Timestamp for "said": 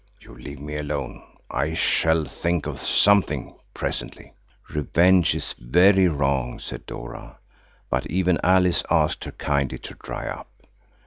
6.57-6.87